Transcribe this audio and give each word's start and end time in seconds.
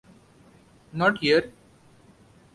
Not 0.93 1.19
here! 1.19 1.53